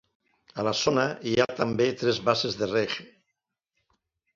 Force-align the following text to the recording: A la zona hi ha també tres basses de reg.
A 0.61 0.65
la 0.67 0.73
zona 0.79 1.03
hi 1.31 1.35
ha 1.39 1.47
també 1.61 1.89
tres 2.03 2.23
basses 2.31 2.61
de 2.65 2.75
reg. 2.77 3.01